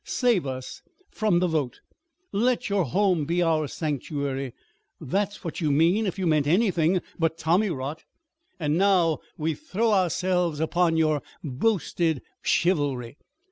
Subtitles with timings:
[0.03, 0.81] Save us
[1.11, 1.79] from the vote!
[2.31, 4.51] Let your home be our sanctuary.
[4.99, 7.97] That's what you mean if you meant anything but tommy rot.
[7.97, 8.05] Here
[8.65, 13.17] and now we throw ourselves upon your boasted chivalry.